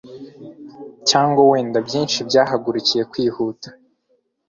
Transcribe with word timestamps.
cyangwa 1.09 1.41
wenda 1.51 1.77
byinshi 1.87 2.17
byahagurukiye 2.29 3.03
kwihuta 3.11 3.67